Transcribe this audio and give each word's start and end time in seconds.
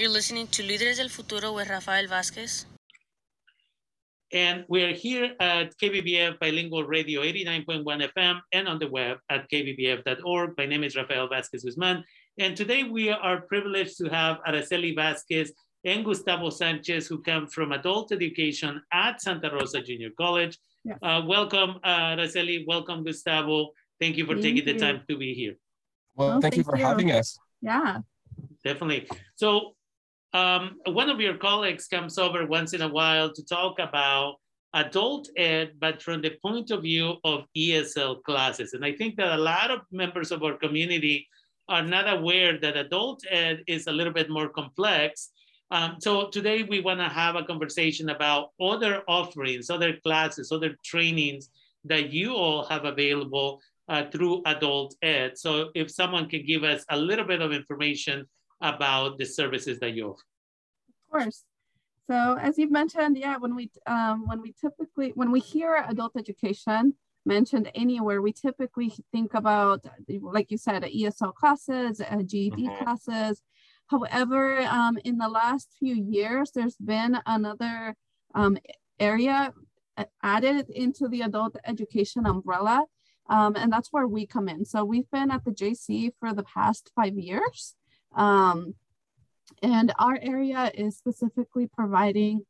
You're 0.00 0.08
listening 0.08 0.46
to 0.52 0.62
Líderes 0.62 0.96
del 0.96 1.10
Futuro 1.10 1.52
with 1.52 1.68
Rafael 1.68 2.06
Vázquez. 2.08 2.64
And 4.32 4.64
we 4.66 4.82
are 4.82 4.94
here 4.94 5.34
at 5.38 5.76
KBBF 5.76 6.38
Bilingual 6.38 6.84
Radio 6.84 7.20
89.1 7.20 8.08
FM 8.16 8.40
and 8.50 8.66
on 8.66 8.78
the 8.78 8.88
web 8.88 9.18
at 9.28 9.46
kbbf.org. 9.50 10.54
My 10.56 10.64
name 10.64 10.84
is 10.84 10.96
Rafael 10.96 11.28
Vázquez 11.28 11.66
Guzman. 11.66 12.02
And 12.38 12.56
today 12.56 12.84
we 12.84 13.10
are 13.10 13.42
privileged 13.42 13.98
to 13.98 14.08
have 14.08 14.38
Araceli 14.48 14.96
Vázquez 14.96 15.50
and 15.84 16.02
Gustavo 16.02 16.48
Sanchez, 16.48 17.06
who 17.06 17.20
come 17.20 17.46
from 17.46 17.72
adult 17.72 18.10
education 18.10 18.80
at 18.94 19.20
Santa 19.20 19.50
Rosa 19.50 19.82
Junior 19.82 20.12
College. 20.16 20.58
Yes. 20.82 20.96
Uh, 21.02 21.20
welcome, 21.26 21.78
uh, 21.84 22.16
Araceli. 22.16 22.64
Welcome, 22.66 23.04
Gustavo. 23.04 23.72
Thank 24.00 24.16
you 24.16 24.24
for 24.24 24.32
thank 24.32 24.44
taking 24.44 24.66
you. 24.66 24.72
the 24.72 24.78
time 24.78 25.02
to 25.10 25.18
be 25.18 25.34
here. 25.34 25.56
Well, 26.16 26.40
thank, 26.40 26.44
thank 26.44 26.56
you 26.56 26.64
for 26.64 26.78
you. 26.78 26.86
having 26.86 27.12
us. 27.12 27.38
Yeah. 27.60 27.98
Definitely. 28.64 29.06
So 29.34 29.74
um, 30.32 30.76
one 30.86 31.10
of 31.10 31.20
your 31.20 31.36
colleagues 31.36 31.86
comes 31.86 32.18
over 32.18 32.46
once 32.46 32.72
in 32.72 32.82
a 32.82 32.88
while 32.88 33.32
to 33.32 33.44
talk 33.44 33.78
about 33.78 34.36
adult 34.74 35.28
ed, 35.36 35.72
but 35.80 36.00
from 36.00 36.22
the 36.22 36.36
point 36.42 36.70
of 36.70 36.82
view 36.82 37.14
of 37.24 37.44
ESL 37.56 38.22
classes. 38.22 38.72
And 38.72 38.84
I 38.84 38.92
think 38.92 39.16
that 39.16 39.32
a 39.32 39.42
lot 39.42 39.70
of 39.70 39.80
members 39.90 40.30
of 40.30 40.42
our 40.44 40.56
community 40.56 41.26
are 41.68 41.82
not 41.82 42.12
aware 42.12 42.58
that 42.58 42.76
adult 42.76 43.22
ed 43.30 43.62
is 43.66 43.86
a 43.86 43.92
little 43.92 44.12
bit 44.12 44.30
more 44.30 44.48
complex. 44.48 45.30
Um, 45.72 45.96
so 46.00 46.28
today 46.28 46.62
we 46.64 46.80
want 46.80 47.00
to 47.00 47.08
have 47.08 47.36
a 47.36 47.44
conversation 47.44 48.10
about 48.10 48.50
other 48.60 49.02
offerings, 49.08 49.70
other 49.70 49.96
classes, 50.02 50.50
other 50.50 50.76
trainings 50.84 51.50
that 51.84 52.10
you 52.12 52.34
all 52.34 52.64
have 52.66 52.84
available 52.84 53.60
uh, 53.88 54.04
through 54.12 54.42
adult 54.46 54.94
ed. 55.02 55.38
So 55.38 55.70
if 55.74 55.90
someone 55.90 56.28
can 56.28 56.44
give 56.44 56.64
us 56.64 56.84
a 56.90 56.96
little 56.96 57.24
bit 57.24 57.40
of 57.40 57.52
information 57.52 58.26
about 58.60 59.18
the 59.18 59.26
services 59.26 59.78
that 59.80 59.94
you 59.94 60.08
offer. 60.08 60.22
Of 60.88 61.10
course. 61.10 61.44
So 62.10 62.36
as 62.40 62.58
you've 62.58 62.72
mentioned, 62.72 63.16
yeah, 63.16 63.36
when 63.36 63.54
we 63.54 63.70
um, 63.86 64.26
when 64.26 64.40
we 64.40 64.52
typically 64.60 65.12
when 65.14 65.30
we 65.30 65.40
hear 65.40 65.84
adult 65.88 66.16
education 66.16 66.94
mentioned 67.24 67.70
anywhere, 67.74 68.22
we 68.22 68.32
typically 68.32 68.92
think 69.12 69.34
about, 69.34 69.84
like 70.20 70.50
you 70.50 70.58
said, 70.58 70.82
ESL 70.82 71.34
classes, 71.34 71.98
GED 71.98 72.56
mm-hmm. 72.56 72.82
classes. 72.82 73.42
However, 73.86 74.60
um, 74.62 74.98
in 75.04 75.18
the 75.18 75.28
last 75.28 75.68
few 75.78 75.94
years, 75.94 76.50
there's 76.54 76.76
been 76.76 77.18
another 77.26 77.94
um, 78.34 78.56
area 78.98 79.52
added 80.22 80.70
into 80.70 81.08
the 81.08 81.22
adult 81.22 81.56
education 81.64 82.26
umbrella, 82.26 82.86
um, 83.28 83.54
and 83.56 83.72
that's 83.72 83.92
where 83.92 84.06
we 84.06 84.26
come 84.26 84.48
in. 84.48 84.64
So 84.64 84.84
we've 84.84 85.10
been 85.10 85.30
at 85.30 85.44
the 85.44 85.50
JC 85.50 86.10
for 86.18 86.32
the 86.32 86.44
past 86.44 86.90
five 86.94 87.16
years. 87.18 87.74
Um, 88.14 88.74
and 89.62 89.92
our 89.98 90.18
area 90.22 90.70
is 90.74 90.96
specifically 90.96 91.66
providing 91.66 92.42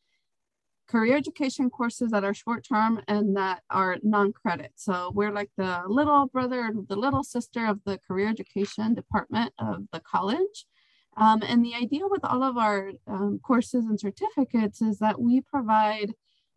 career 0.91 1.17
education 1.17 1.71
courses 1.71 2.11
that 2.11 2.25
are 2.25 2.35
short 2.35 2.67
term 2.67 3.01
and 3.07 3.37
that 3.37 3.63
are 3.71 3.97
non 4.03 4.33
credit. 4.33 4.73
So 4.75 5.13
we're 5.15 5.33
like 5.33 5.51
the 5.57 5.83
little 5.87 6.27
brother, 6.27 6.73
the 6.89 6.97
little 6.97 7.23
sister 7.23 7.67
of 7.67 7.81
the 7.85 7.99
career 7.99 8.29
education 8.29 8.95
department 8.95 9.53
of 9.59 9.85
the 9.93 10.01
college. 10.01 10.67
Um, 11.17 11.43
and 11.47 11.65
the 11.65 11.75
idea 11.75 12.03
with 12.09 12.25
all 12.25 12.43
of 12.43 12.57
our 12.57 12.93
um, 13.07 13.41
courses 13.43 13.85
and 13.85 13.99
certificates 13.99 14.81
is 14.81 14.99
that 14.99 15.21
we 15.21 15.41
provide 15.41 16.15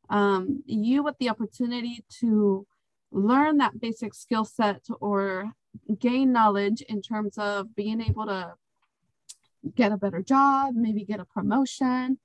um, 0.09 0.63
you 0.65 1.03
with 1.03 1.17
the 1.19 1.29
opportunity 1.29 2.03
to 2.19 2.65
learn 3.11 3.57
that 3.57 3.79
basic 3.79 4.13
skill 4.13 4.45
set 4.45 4.85
or 4.99 5.51
gain 5.99 6.31
knowledge 6.31 6.81
in 6.83 7.01
terms 7.01 7.37
of 7.37 7.75
being 7.75 8.01
able 8.01 8.25
to 8.25 8.53
get 9.75 9.91
a 9.91 9.97
better 9.97 10.21
job, 10.21 10.75
maybe 10.75 11.05
get 11.05 11.19
a 11.19 11.25
promotion, 11.25 12.17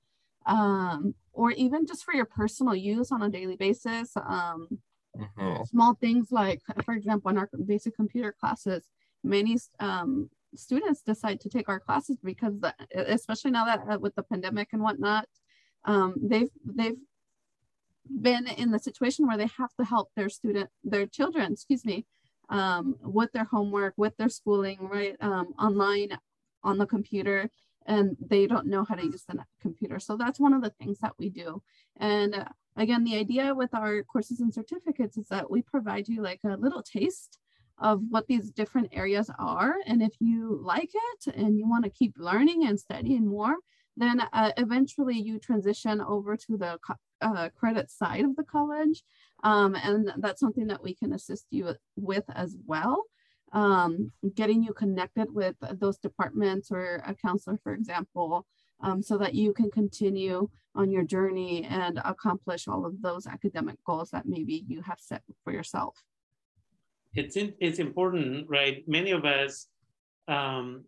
um, 0.46 1.14
or 1.32 1.52
even 1.52 1.86
just 1.86 2.04
for 2.04 2.14
your 2.14 2.24
personal 2.24 2.74
use 2.74 3.12
on 3.12 3.22
a 3.22 3.28
daily 3.28 3.56
basis. 3.56 4.16
Um, 4.16 4.68
mm-hmm. 5.16 5.62
Small 5.64 5.94
things 5.94 6.28
like, 6.30 6.60
for 6.84 6.94
example, 6.94 7.30
in 7.30 7.38
our 7.38 7.48
basic 7.66 7.94
computer 7.94 8.34
classes, 8.38 8.86
many 9.22 9.56
um, 9.80 10.30
students 10.54 11.02
decide 11.02 11.40
to 11.40 11.48
take 11.48 11.68
our 11.68 11.80
classes 11.80 12.16
because, 12.22 12.58
the, 12.60 12.74
especially 12.94 13.50
now 13.50 13.64
that 13.64 13.80
uh, 13.88 13.98
with 13.98 14.14
the 14.14 14.22
pandemic 14.22 14.68
and 14.72 14.82
whatnot, 14.82 15.26
um, 15.84 16.14
they've 16.20 16.50
they've 16.64 16.96
been 18.20 18.46
in 18.46 18.70
the 18.70 18.78
situation 18.78 19.26
where 19.26 19.36
they 19.36 19.48
have 19.58 19.74
to 19.78 19.84
help 19.84 20.08
their 20.16 20.28
student, 20.28 20.70
their 20.82 21.06
children, 21.06 21.52
excuse 21.52 21.84
me, 21.84 22.06
um, 22.48 22.96
with 23.02 23.30
their 23.32 23.44
homework, 23.44 23.94
with 23.96 24.16
their 24.16 24.30
schooling, 24.30 24.78
right, 24.80 25.14
um, 25.20 25.52
online 25.58 26.18
on 26.68 26.78
the 26.78 26.86
computer 26.86 27.50
and 27.86 28.16
they 28.20 28.46
don't 28.46 28.66
know 28.66 28.84
how 28.84 28.94
to 28.94 29.04
use 29.04 29.24
the 29.26 29.44
computer. 29.60 29.98
So 29.98 30.16
that's 30.16 30.38
one 30.38 30.52
of 30.52 30.62
the 30.62 30.74
things 30.78 30.98
that 31.00 31.14
we 31.18 31.30
do. 31.30 31.62
And 31.98 32.34
uh, 32.34 32.44
again, 32.76 33.02
the 33.02 33.16
idea 33.16 33.54
with 33.54 33.74
our 33.74 34.02
courses 34.02 34.40
and 34.40 34.52
certificates 34.52 35.16
is 35.16 35.28
that 35.28 35.50
we 35.50 35.62
provide 35.62 36.06
you 36.06 36.22
like 36.22 36.40
a 36.44 36.56
little 36.56 36.82
taste 36.82 37.38
of 37.78 38.02
what 38.10 38.26
these 38.26 38.50
different 38.50 38.88
areas 38.92 39.30
are. 39.38 39.76
And 39.86 40.02
if 40.02 40.14
you 40.20 40.60
like 40.62 40.90
it 41.12 41.34
and 41.34 41.58
you 41.58 41.66
want 41.68 41.84
to 41.84 41.90
keep 41.90 42.14
learning 42.18 42.66
and 42.66 42.78
studying 42.78 43.26
more, 43.26 43.56
then 43.96 44.20
uh, 44.32 44.52
eventually 44.58 45.18
you 45.18 45.38
transition 45.38 46.00
over 46.00 46.36
to 46.36 46.56
the 46.56 46.78
uh, 47.22 47.48
credit 47.56 47.90
side 47.90 48.24
of 48.24 48.36
the 48.36 48.44
college. 48.44 49.02
Um, 49.42 49.74
and 49.76 50.12
that's 50.18 50.40
something 50.40 50.66
that 50.66 50.82
we 50.82 50.94
can 50.94 51.12
assist 51.14 51.46
you 51.50 51.74
with 51.96 52.24
as 52.34 52.56
well 52.66 53.04
um, 53.52 54.12
getting 54.34 54.62
you 54.62 54.72
connected 54.72 55.32
with 55.32 55.56
those 55.72 55.98
departments 55.98 56.70
or 56.70 57.02
a 57.06 57.14
counselor, 57.14 57.58
for 57.62 57.72
example, 57.72 58.46
um, 58.80 59.02
so 59.02 59.18
that 59.18 59.34
you 59.34 59.52
can 59.52 59.70
continue 59.70 60.48
on 60.74 60.90
your 60.90 61.02
journey 61.02 61.64
and 61.64 62.00
accomplish 62.04 62.68
all 62.68 62.86
of 62.86 63.02
those 63.02 63.26
academic 63.26 63.76
goals 63.84 64.10
that 64.10 64.26
maybe 64.26 64.64
you 64.68 64.80
have 64.82 65.00
set 65.00 65.22
for 65.42 65.52
yourself. 65.52 65.96
It's, 67.14 67.36
in, 67.36 67.54
it's 67.58 67.78
important, 67.78 68.46
right? 68.48 68.84
Many 68.86 69.10
of 69.10 69.24
us, 69.24 69.66
um, 70.28 70.84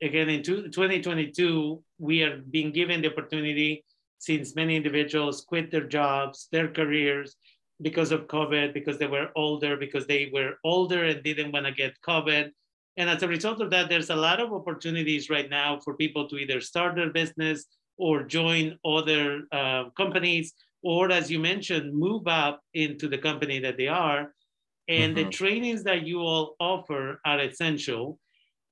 again, 0.00 0.30
in 0.30 0.42
2022, 0.42 1.82
we 1.98 2.22
are 2.22 2.38
being 2.38 2.72
given 2.72 3.02
the 3.02 3.12
opportunity 3.12 3.84
since 4.18 4.54
many 4.54 4.76
individuals 4.76 5.42
quit 5.42 5.70
their 5.70 5.86
jobs, 5.86 6.48
their 6.52 6.68
careers, 6.68 7.36
because 7.82 8.12
of 8.12 8.26
COVID, 8.26 8.74
because 8.74 8.98
they 8.98 9.06
were 9.06 9.28
older, 9.36 9.76
because 9.76 10.06
they 10.06 10.30
were 10.32 10.54
older 10.64 11.04
and 11.04 11.22
didn't 11.22 11.52
want 11.52 11.66
to 11.66 11.72
get 11.72 12.00
COVID. 12.06 12.50
And 12.96 13.08
as 13.08 13.22
a 13.22 13.28
result 13.28 13.60
of 13.60 13.70
that, 13.70 13.88
there's 13.88 14.10
a 14.10 14.16
lot 14.16 14.40
of 14.40 14.52
opportunities 14.52 15.30
right 15.30 15.48
now 15.48 15.80
for 15.80 15.94
people 15.94 16.28
to 16.28 16.36
either 16.36 16.60
start 16.60 16.96
their 16.96 17.10
business 17.10 17.66
or 17.96 18.22
join 18.22 18.78
other 18.84 19.42
uh, 19.52 19.84
companies, 19.96 20.52
or 20.82 21.10
as 21.10 21.30
you 21.30 21.38
mentioned, 21.38 21.94
move 21.94 22.26
up 22.26 22.60
into 22.74 23.08
the 23.08 23.18
company 23.18 23.58
that 23.60 23.76
they 23.76 23.88
are. 23.88 24.34
And 24.88 25.14
mm-hmm. 25.14 25.26
the 25.26 25.30
trainings 25.30 25.84
that 25.84 26.06
you 26.06 26.20
all 26.20 26.56
offer 26.58 27.20
are 27.24 27.40
essential. 27.40 28.18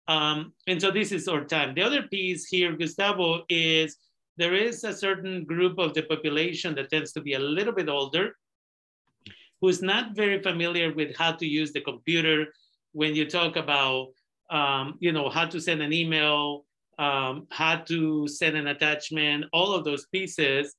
Um, 0.08 0.54
and 0.66 0.80
so 0.80 0.90
this 0.90 1.12
is 1.12 1.28
our 1.28 1.44
time. 1.44 1.75
The 1.75 1.82
other 1.82 2.02
piece 2.02 2.46
here, 2.46 2.75
Gustavo, 2.75 3.44
is 3.48 3.96
there 4.36 4.54
is 4.54 4.84
a 4.84 4.94
certain 4.94 5.44
group 5.44 5.78
of 5.78 5.94
the 5.94 6.02
population 6.02 6.75
that 6.76 6.90
tends 6.90 7.12
to 7.12 7.20
be 7.20 7.34
a 7.34 7.38
little 7.38 7.75
bit 7.75 7.88
older 7.88 8.34
who's 9.60 9.82
not 9.82 10.14
very 10.14 10.42
familiar 10.42 10.92
with 10.92 11.16
how 11.16 11.32
to 11.32 11.46
use 11.46 11.72
the 11.72 11.80
computer 11.80 12.46
when 12.92 13.14
you 13.14 13.28
talk 13.28 13.56
about 13.56 14.08
um, 14.50 14.94
you 15.00 15.12
know 15.12 15.28
how 15.28 15.46
to 15.46 15.60
send 15.60 15.82
an 15.82 15.92
email 15.92 16.64
um, 16.98 17.46
how 17.50 17.76
to 17.76 18.26
send 18.26 18.56
an 18.56 18.66
attachment 18.69 19.44
all 19.52 19.72
of 19.72 19.84
those 19.84 20.06
pieces. 20.06 20.74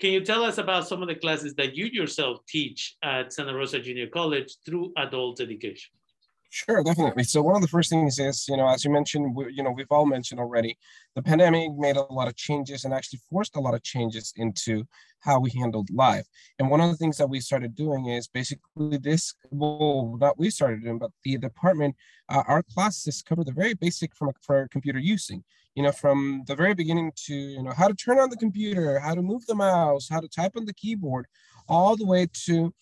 Can 0.00 0.10
you 0.10 0.24
tell 0.24 0.44
us 0.44 0.58
about 0.58 0.86
some 0.86 1.02
of 1.02 1.08
the 1.08 1.14
classes 1.14 1.54
that 1.54 1.74
you 1.74 1.86
yourself 1.86 2.38
teach 2.48 2.96
at 3.02 3.32
santa 3.32 3.54
rosa 3.54 3.78
junior 3.78 4.08
college 4.08 4.56
through 4.66 4.92
adult 4.96 5.40
education 5.40 5.92
Sure, 6.56 6.84
definitely. 6.84 7.24
So 7.24 7.42
one 7.42 7.56
of 7.56 7.62
the 7.62 7.66
first 7.68 7.90
things 7.90 8.20
is, 8.20 8.46
you 8.48 8.56
know, 8.56 8.68
as 8.68 8.84
you 8.84 8.90
mentioned, 8.92 9.34
we, 9.34 9.52
you 9.52 9.60
know, 9.64 9.72
we've 9.72 9.90
all 9.90 10.06
mentioned 10.06 10.38
already, 10.38 10.78
the 11.16 11.22
pandemic 11.22 11.72
made 11.76 11.96
a 11.96 12.02
lot 12.12 12.28
of 12.28 12.36
changes 12.36 12.84
and 12.84 12.94
actually 12.94 13.18
forced 13.28 13.56
a 13.56 13.60
lot 13.60 13.74
of 13.74 13.82
changes 13.82 14.32
into 14.36 14.84
how 15.18 15.40
we 15.40 15.50
handled 15.50 15.90
life. 15.90 16.28
And 16.60 16.70
one 16.70 16.80
of 16.80 16.90
the 16.90 16.96
things 16.96 17.16
that 17.16 17.26
we 17.28 17.40
started 17.40 17.74
doing 17.74 18.06
is 18.06 18.28
basically 18.28 18.98
this, 18.98 19.34
well, 19.50 20.16
not 20.20 20.38
we 20.38 20.48
started 20.48 20.84
doing, 20.84 20.98
but 21.00 21.10
the 21.24 21.38
department, 21.38 21.96
uh, 22.28 22.44
our 22.46 22.62
classes 22.62 23.20
cover 23.20 23.42
the 23.42 23.50
very 23.50 23.74
basic 23.74 24.14
from 24.14 24.30
for 24.40 24.68
computer 24.68 25.00
using, 25.00 25.42
you 25.74 25.82
know, 25.82 25.90
from 25.90 26.44
the 26.46 26.54
very 26.54 26.72
beginning 26.74 27.10
to, 27.26 27.34
you 27.34 27.64
know, 27.64 27.72
how 27.72 27.88
to 27.88 27.94
turn 27.94 28.20
on 28.20 28.30
the 28.30 28.36
computer, 28.36 29.00
how 29.00 29.16
to 29.16 29.22
move 29.22 29.44
the 29.46 29.56
mouse, 29.56 30.08
how 30.08 30.20
to 30.20 30.28
type 30.28 30.52
on 30.56 30.66
the 30.66 30.74
keyboard, 30.74 31.26
all 31.68 31.96
the 31.96 32.06
way 32.06 32.28
to 32.46 32.72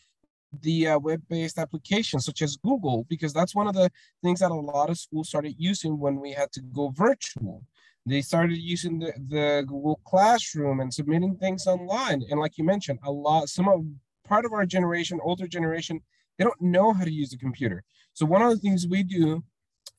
the 0.60 0.88
uh, 0.88 0.98
web-based 0.98 1.58
applications 1.58 2.24
such 2.24 2.42
as 2.42 2.56
Google, 2.56 3.06
because 3.08 3.32
that's 3.32 3.54
one 3.54 3.66
of 3.66 3.74
the 3.74 3.90
things 4.22 4.40
that 4.40 4.50
a 4.50 4.54
lot 4.54 4.90
of 4.90 4.98
schools 4.98 5.28
started 5.28 5.54
using 5.58 5.98
when 5.98 6.20
we 6.20 6.32
had 6.32 6.52
to 6.52 6.60
go 6.60 6.92
virtual. 6.94 7.64
They 8.04 8.20
started 8.20 8.58
using 8.58 8.98
the, 8.98 9.12
the 9.28 9.64
Google 9.66 10.00
Classroom 10.04 10.80
and 10.80 10.92
submitting 10.92 11.36
things 11.36 11.66
online. 11.66 12.22
And 12.30 12.40
like 12.40 12.58
you 12.58 12.64
mentioned, 12.64 12.98
a 13.04 13.10
lot, 13.10 13.48
some 13.48 13.68
of 13.68 13.84
part 14.26 14.44
of 14.44 14.52
our 14.52 14.66
generation, 14.66 15.20
older 15.22 15.46
generation, 15.46 16.00
they 16.36 16.44
don't 16.44 16.60
know 16.60 16.92
how 16.92 17.04
to 17.04 17.12
use 17.12 17.32
a 17.32 17.38
computer. 17.38 17.84
So 18.12 18.26
one 18.26 18.42
of 18.42 18.50
the 18.50 18.58
things 18.58 18.86
we 18.86 19.02
do 19.02 19.42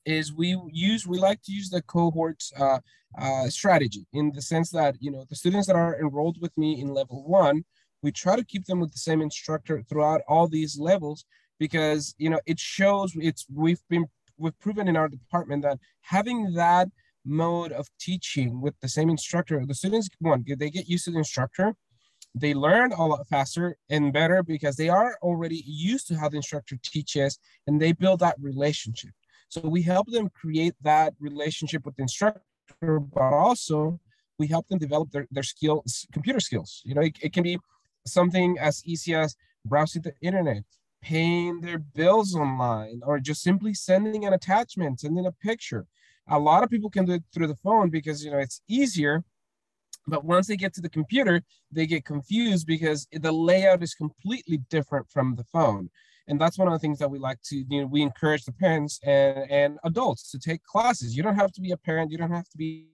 is 0.04 0.32
we 0.32 0.56
use 0.70 1.06
we 1.06 1.18
like 1.18 1.40
to 1.42 1.52
use 1.52 1.70
the 1.70 1.82
cohorts 1.82 2.52
uh, 2.58 2.78
uh, 3.18 3.48
strategy 3.48 4.06
in 4.12 4.32
the 4.32 4.42
sense 4.42 4.70
that 4.70 4.96
you 5.00 5.10
know 5.10 5.24
the 5.28 5.36
students 5.36 5.66
that 5.66 5.76
are 5.76 5.98
enrolled 5.98 6.40
with 6.40 6.56
me 6.58 6.80
in 6.80 6.88
level 6.88 7.24
one 7.26 7.64
we 8.04 8.12
try 8.12 8.36
to 8.36 8.44
keep 8.44 8.66
them 8.66 8.80
with 8.80 8.92
the 8.92 8.98
same 8.98 9.22
instructor 9.22 9.82
throughout 9.88 10.20
all 10.28 10.46
these 10.46 10.78
levels 10.78 11.24
because 11.58 12.14
you 12.18 12.28
know 12.30 12.40
it 12.46 12.60
shows 12.60 13.12
it's 13.16 13.46
we've 13.52 13.82
been 13.88 14.04
we've 14.36 14.58
proven 14.60 14.86
in 14.88 14.96
our 14.96 15.08
department 15.08 15.62
that 15.62 15.78
having 16.02 16.52
that 16.52 16.88
mode 17.24 17.72
of 17.72 17.88
teaching 17.98 18.60
with 18.60 18.74
the 18.82 18.88
same 18.88 19.08
instructor 19.08 19.64
the 19.66 19.74
students 19.74 20.08
one 20.18 20.44
they 20.58 20.70
get 20.70 20.86
used 20.88 21.06
to 21.06 21.10
the 21.10 21.18
instructor 21.18 21.74
they 22.34 22.52
learn 22.52 22.92
a 22.92 23.06
lot 23.06 23.26
faster 23.28 23.76
and 23.88 24.12
better 24.12 24.42
because 24.42 24.76
they 24.76 24.88
are 24.88 25.16
already 25.22 25.62
used 25.66 26.08
to 26.08 26.16
how 26.16 26.28
the 26.28 26.36
instructor 26.36 26.76
teaches 26.82 27.38
and 27.66 27.80
they 27.80 27.92
build 27.92 28.18
that 28.20 28.34
relationship. 28.40 29.12
So 29.48 29.60
we 29.68 29.82
help 29.82 30.08
them 30.10 30.28
create 30.30 30.74
that 30.82 31.14
relationship 31.20 31.86
with 31.86 31.94
the 31.94 32.02
instructor 32.02 32.40
but 32.98 33.32
also 33.32 34.00
we 34.38 34.48
help 34.48 34.66
them 34.66 34.80
develop 34.80 35.12
their, 35.12 35.28
their 35.30 35.44
skills 35.44 36.06
computer 36.12 36.40
skills. 36.40 36.82
You 36.84 36.94
know 36.96 37.02
it, 37.02 37.16
it 37.22 37.32
can 37.32 37.44
be 37.44 37.58
something 38.06 38.58
as 38.58 38.82
easy 38.84 39.14
as 39.14 39.36
browsing 39.64 40.02
the 40.02 40.12
internet 40.20 40.62
paying 41.04 41.60
their 41.60 41.78
bills 41.78 42.34
online 42.34 43.00
or 43.04 43.20
just 43.20 43.42
simply 43.42 43.74
sending 43.74 44.24
an 44.24 44.32
attachment 44.32 45.00
sending 45.00 45.26
a 45.26 45.32
picture. 45.32 45.86
A 46.28 46.38
lot 46.38 46.62
of 46.62 46.70
people 46.70 46.88
can 46.88 47.04
do 47.04 47.12
it 47.12 47.22
through 47.32 47.46
the 47.46 47.56
phone 47.56 47.90
because 47.90 48.24
you 48.24 48.30
know 48.30 48.38
it's 48.38 48.62
easier 48.68 49.22
but 50.06 50.24
once 50.24 50.46
they 50.46 50.56
get 50.56 50.72
to 50.74 50.80
the 50.80 50.88
computer 50.88 51.42
they 51.70 51.86
get 51.86 52.06
confused 52.06 52.66
because 52.66 53.06
the 53.12 53.32
layout 53.32 53.82
is 53.82 53.94
completely 53.94 54.58
different 54.70 55.06
from 55.10 55.34
the 55.36 55.44
phone. 55.44 55.90
And 56.26 56.40
that's 56.40 56.56
one 56.56 56.68
of 56.68 56.72
the 56.72 56.78
things 56.78 56.98
that 57.00 57.10
we 57.10 57.18
like 57.18 57.40
to 57.50 57.56
you 57.56 57.82
know 57.82 57.86
we 57.86 58.00
encourage 58.00 58.44
the 58.44 58.52
parents 58.52 58.98
and 59.04 59.50
and 59.50 59.78
adults 59.84 60.30
to 60.30 60.38
take 60.38 60.62
classes. 60.64 61.14
You 61.14 61.22
don't 61.22 61.36
have 61.36 61.52
to 61.52 61.60
be 61.60 61.72
a 61.72 61.76
parent. 61.76 62.10
You 62.10 62.16
don't 62.16 62.30
have 62.30 62.48
to 62.48 62.56
be 62.56 62.88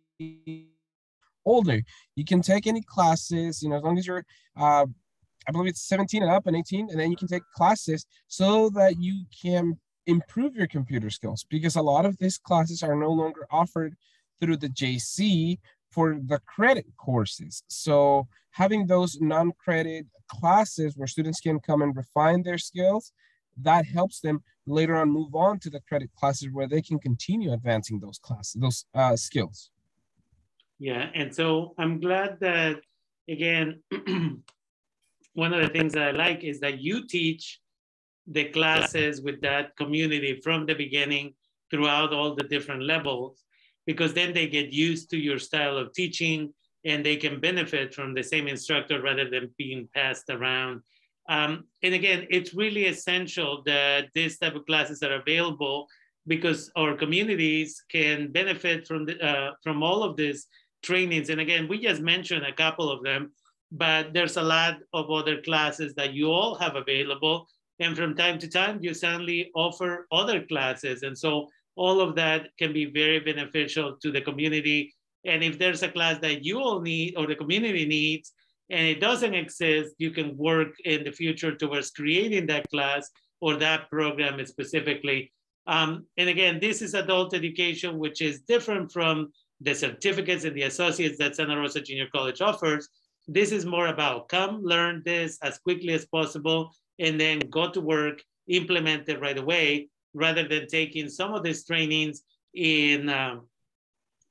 older. 1.51 1.81
You 2.17 2.25
can 2.25 2.43
take 2.43 2.67
any 2.67 2.83
classes 2.83 3.63
you 3.63 3.69
know 3.69 3.77
as 3.77 3.83
long 3.83 3.99
as 3.99 4.07
you're 4.07 4.25
uh, 4.57 4.87
i 5.49 5.53
believe 5.53 5.69
it's 5.69 5.89
17 5.89 6.23
and 6.23 6.31
up 6.31 6.47
and 6.47 6.57
18 6.57 6.89
and 6.91 7.01
then 7.01 7.11
you 7.11 7.17
can 7.17 7.29
take 7.29 7.43
classes 7.57 8.07
so 8.29 8.71
that 8.71 8.93
you 8.99 9.25
can 9.43 9.79
improve 10.07 10.55
your 10.55 10.67
computer 10.67 11.11
skills 11.11 11.45
because 11.49 11.77
a 11.77 11.83
lot 11.83 12.05
of 12.05 12.17
these 12.19 12.39
classes 12.39 12.83
are 12.83 12.97
no 12.97 13.11
longer 13.11 13.47
offered 13.51 13.95
through 14.41 14.57
the 14.57 14.69
jc 14.69 15.59
for 15.91 16.19
the 16.25 16.39
credit 16.41 16.87
courses. 16.97 17.63
So 17.69 18.29
having 18.53 18.87
those 18.87 19.21
non-credit 19.21 20.07
classes 20.29 20.97
where 20.97 21.09
students 21.09 21.41
can 21.41 21.61
come 21.61 21.83
and 21.83 21.97
refine 21.97 22.43
their 22.43 22.59
skills 22.59 23.13
that 23.63 23.85
helps 23.85 24.21
them 24.21 24.43
later 24.67 24.97
on 24.97 25.11
move 25.11 25.35
on 25.35 25.59
to 25.59 25.71
the 25.71 25.81
credit 25.89 26.11
classes 26.17 26.49
where 26.53 26.69
they 26.69 26.81
can 26.81 26.99
continue 26.99 27.53
advancing 27.53 27.99
those 27.99 28.19
classes 28.19 28.55
those 28.61 28.85
uh, 28.95 29.17
skills 29.17 29.71
yeah, 30.81 31.11
and 31.15 31.33
so 31.33 31.75
I'm 31.77 32.01
glad 32.01 32.39
that, 32.41 32.81
again, 33.29 33.83
one 35.35 35.53
of 35.53 35.61
the 35.61 35.69
things 35.69 35.93
that 35.93 36.09
I 36.09 36.11
like 36.13 36.43
is 36.43 36.59
that 36.61 36.81
you 36.81 37.07
teach 37.07 37.61
the 38.27 38.47
classes 38.47 39.21
with 39.21 39.43
that 39.43 39.77
community 39.77 40.41
from 40.43 40.65
the 40.65 40.75
beginning 40.75 41.35
throughout 41.71 42.15
all 42.15 42.35
the 42.35 42.45
different 42.45 42.83
levels, 42.83 43.45
because 43.87 44.15
then 44.15 44.33
they 44.33 44.47
get 44.47 44.73
used 44.73 45.11
to 45.11 45.19
your 45.19 45.39
style 45.39 45.77
of 45.77 45.93
teaching 45.93 46.53
and 46.87 47.05
they 47.05 47.17
can 47.17 47.41
benefit 47.41 47.95
from 47.95 48.15
the 48.15 48.23
same 48.23 48.49
instructor 48.49 49.03
rather 49.03 49.29
than 49.29 49.51
being 49.59 49.87
passed 49.95 50.31
around. 50.31 50.81
Um, 51.29 51.65
and 51.83 51.93
again, 51.93 52.27
it's 52.31 52.55
really 52.55 52.87
essential 52.87 53.63
that 53.67 54.07
this 54.15 54.39
type 54.39 54.55
of 54.55 54.65
classes 54.65 55.03
are 55.03 55.17
available 55.17 55.89
because 56.27 56.71
our 56.75 56.97
communities 56.97 57.85
can 57.91 58.33
benefit 58.33 58.87
from 58.87 59.05
the, 59.05 59.21
uh, 59.21 59.53
from 59.63 59.83
all 59.83 60.03
of 60.03 60.17
this 60.17 60.47
trainings. 60.83 61.31
And 61.31 61.41
again, 61.41 61.69
we 61.69 61.79
just 61.79 62.01
mentioned 62.01 62.45
a 62.45 62.53
couple 62.53 62.91
of 62.91 63.03
them, 63.03 63.33
but 63.73 64.13
there's 64.13 64.37
a 64.37 64.43
lot 64.43 64.79
of 64.93 65.11
other 65.11 65.41
classes 65.43 65.95
that 65.95 66.15
you 66.15 66.31
all 66.31 66.55
have 66.57 66.77
available. 66.77 67.47
And 67.79 67.97
from 67.97 68.15
time 68.15 68.39
to 68.41 68.49
time, 68.49 68.79
you 68.83 68.95
suddenly 68.95 69.51
offer 69.55 70.07
other 70.13 70.45
classes. 70.45 71.03
And 71.03 71.17
so 71.17 71.49
all 71.77 72.01
of 72.01 72.15
that 72.17 72.49
can 72.59 72.73
be 72.73 72.87
very 72.87 73.21
beneficial 73.21 73.97
to 74.03 74.11
the 74.11 74.21
community. 74.21 74.93
And 75.25 75.43
if 75.43 75.59
there's 75.59 75.83
a 75.83 75.89
class 75.89 76.19
that 76.21 76.45
you 76.45 76.59
all 76.61 76.81
need 76.81 77.15
or 77.17 77.27
the 77.27 77.37
community 77.37 77.87
needs, 77.87 78.33
and 78.71 78.87
it 78.87 79.01
doesn't 79.01 79.35
exist, 79.35 79.95
you 79.99 80.11
can 80.11 80.37
work 80.37 80.69
in 80.85 81.05
the 81.05 81.13
future 81.13 81.55
towards 81.55 81.91
creating 81.91 82.47
that 82.47 82.69
class 82.71 83.11
or 83.41 83.57
that 83.57 83.91
program 83.91 84.45
specifically. 84.47 85.33
Um, 85.67 86.07
and 86.17 86.29
again, 86.29 86.61
this 86.61 86.83
is 86.83 86.95
adult 86.95 87.35
education, 87.35 87.99
which 87.99 88.23
is 88.23 88.41
different 88.41 88.93
from 88.93 89.33
the 89.61 89.75
certificates 89.75 90.45
and 90.45 90.57
the 90.57 90.63
associates 90.63 91.19
that 91.19 91.37
Santa 91.37 91.57
Rosa 91.57 91.81
Junior 91.81 92.09
College 92.13 92.41
offers. 92.41 92.89
This 93.29 93.53
is 93.53 93.67
more 93.67 93.89
about 93.89 94.29
come 94.29 94.63
learn 94.63 95.03
this 95.05 95.39
as 95.43 95.59
quickly 95.59 95.93
as 95.93 96.07
possible 96.07 96.75
and 96.99 97.21
then 97.21 97.39
go 97.51 97.71
to 97.71 97.81
work, 97.81 98.23
implement 98.49 99.09
it 99.09 99.21
right 99.21 99.39
away, 99.39 99.89
rather 100.15 100.47
than 100.47 100.67
taking 100.67 101.09
some 101.09 101.35
of 101.35 101.43
these 101.43 101.65
trainings 101.65 102.23
in 102.55 103.09
um, 103.09 103.47